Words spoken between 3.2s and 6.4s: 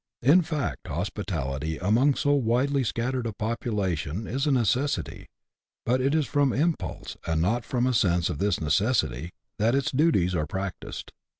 a population is a necessity; but it is